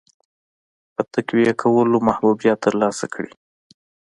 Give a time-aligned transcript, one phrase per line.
[0.93, 3.33] په تقویه کولو محبوبیت ترلاسه کړي.